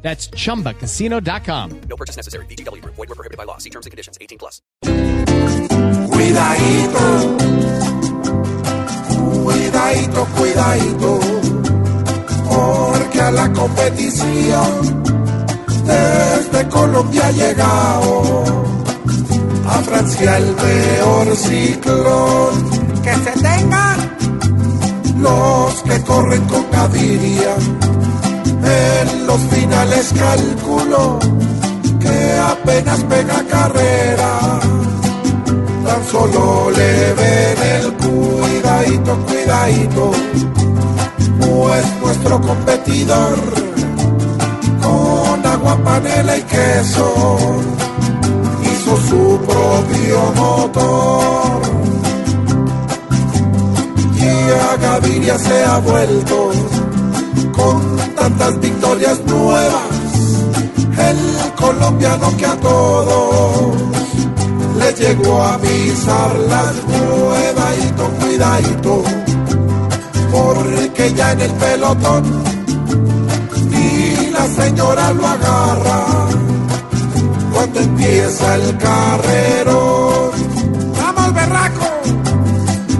That's 0.00 0.30
chumbacasino.com. 0.30 1.80
No 1.88 1.96
purchase 1.96 2.16
necessary. 2.16 2.46
BGW. 2.46 2.82
Void 2.84 2.96
were 2.96 3.14
prohibited 3.14 3.36
by 3.36 3.44
law. 3.44 3.58
See 3.58 3.70
terms 3.70 3.86
and 3.86 3.90
conditions. 3.90 4.16
18 4.20 4.38
plus. 4.38 4.62
Cuidadito, 6.10 7.36
cuidadito, 9.44 10.26
cuidadito, 10.36 11.20
porque 12.48 13.20
a 13.20 13.30
la 13.30 13.52
competición 13.52 15.04
desde 15.84 16.68
Colombia 16.68 17.26
ha 17.26 17.32
llegado 17.32 18.44
a 19.66 19.82
Francia 19.82 20.38
el 20.38 20.54
peor 20.54 21.36
ciclón. 21.36 22.70
Que 23.02 23.14
se 23.14 23.32
tengan 23.40 24.16
los 25.20 25.82
que 25.82 26.02
corren 26.02 26.44
con 26.44 26.70
Gaviria 26.70 27.56
en 27.56 28.07
los 29.28 29.40
finales 29.42 30.14
calculo 30.18 31.18
que 32.00 32.18
apenas 32.54 33.04
pega 33.04 33.44
carrera. 33.44 34.30
Tan 35.84 36.02
solo 36.10 36.70
le 36.70 37.12
ven 37.20 37.58
el 37.76 37.92
cuidadito, 38.04 39.18
cuidadito, 39.26 40.10
pues 41.40 41.84
nuestro 42.02 42.40
competidor 42.40 43.38
con 44.82 45.46
agua, 45.46 45.76
panela 45.84 46.36
y 46.38 46.42
queso 46.42 47.36
hizo 48.64 48.96
su 49.08 49.40
propio 49.46 50.18
motor. 50.36 51.62
Y 54.16 54.30
a 54.66 54.76
Gaviria 54.76 55.38
se 55.38 55.64
ha 55.64 55.78
vuelto 55.78 56.50
con 57.46 57.96
tantas 58.14 58.60
victorias 58.60 59.20
nuevas, 59.26 59.82
el 60.98 61.54
colombiano 61.54 62.36
que 62.36 62.46
a 62.46 62.56
todos 62.56 63.76
le 64.78 64.92
llegó 64.94 65.42
a 65.42 65.54
avisar 65.54 66.36
las 66.48 66.74
cuidadito, 66.76 68.10
cuidadito, 68.20 69.02
porque 70.30 71.14
ya 71.14 71.32
en 71.32 71.40
el 71.40 71.50
pelotón 71.52 72.24
y 73.70 74.30
la 74.30 74.46
señora 74.46 75.12
lo 75.12 75.26
agarra 75.26 76.04
cuando 77.52 77.80
empieza 77.80 78.54
el 78.54 78.78
carrero. 78.78 80.32
¡Vamos, 81.00 81.34
berraco! 81.34 81.86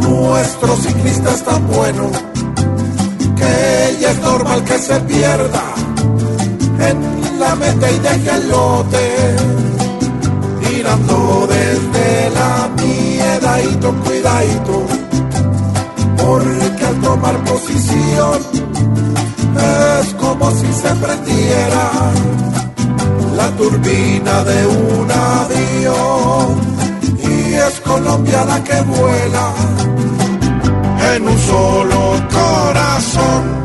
Nuestro 0.00 0.76
ciclista 0.76 1.30
es 1.30 1.44
tan 1.44 1.66
bueno 1.68 2.10
ya 4.00 4.10
es 4.10 4.20
normal 4.20 4.64
que 4.64 4.78
se 4.78 4.98
pierda 5.00 5.62
en 6.88 7.38
la 7.38 7.54
meta 7.54 7.90
y 7.90 7.98
deje 7.98 8.30
el 8.30 8.48
lote, 8.48 9.36
mirando 10.60 11.46
desde 11.48 12.30
la 12.30 12.70
miedadito, 12.82 13.94
cuidadito, 14.04 14.86
porque 16.16 16.86
al 16.86 17.00
tomar 17.02 17.36
posición 17.44 18.38
es 20.00 20.14
como 20.14 20.50
si 20.52 20.72
se 20.72 20.94
prendiera 20.94 21.90
la 23.36 23.48
turbina 23.50 24.44
de 24.44 24.66
un 24.66 25.10
avión 25.10 26.60
y 27.22 27.54
es 27.54 27.80
Colombia 27.80 28.44
la 28.46 28.64
que 28.64 28.80
vuela 28.82 29.52
en 31.14 31.28
un 31.28 31.38
solo 31.38 32.14
corazón. 32.32 33.59